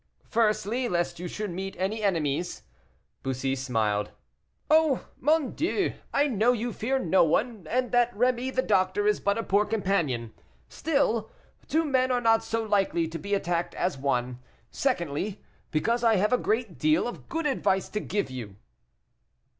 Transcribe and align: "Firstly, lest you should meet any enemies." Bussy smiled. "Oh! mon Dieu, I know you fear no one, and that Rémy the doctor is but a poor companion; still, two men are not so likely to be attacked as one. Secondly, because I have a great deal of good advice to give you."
"Firstly, 0.25 0.89
lest 0.89 1.19
you 1.19 1.27
should 1.27 1.51
meet 1.51 1.75
any 1.77 2.01
enemies." 2.01 2.63
Bussy 3.21 3.55
smiled. 3.55 4.09
"Oh! 4.67 5.05
mon 5.19 5.51
Dieu, 5.51 5.93
I 6.11 6.25
know 6.27 6.53
you 6.53 6.73
fear 6.73 6.97
no 6.97 7.23
one, 7.23 7.67
and 7.69 7.91
that 7.91 8.11
Rémy 8.17 8.51
the 8.51 8.63
doctor 8.63 9.05
is 9.05 9.19
but 9.19 9.37
a 9.37 9.43
poor 9.43 9.63
companion; 9.63 10.33
still, 10.67 11.29
two 11.67 11.85
men 11.85 12.09
are 12.09 12.19
not 12.19 12.43
so 12.43 12.63
likely 12.63 13.07
to 13.09 13.19
be 13.19 13.35
attacked 13.35 13.75
as 13.75 13.95
one. 13.95 14.39
Secondly, 14.71 15.43
because 15.69 16.03
I 16.03 16.15
have 16.15 16.33
a 16.33 16.37
great 16.39 16.79
deal 16.79 17.07
of 17.07 17.29
good 17.29 17.45
advice 17.45 17.87
to 17.89 17.99
give 17.99 18.31
you." 18.31 18.55